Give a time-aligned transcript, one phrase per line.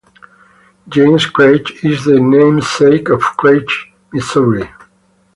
[0.87, 3.67] James Craig is the namesake of Craig,
[4.11, 4.67] Missouri.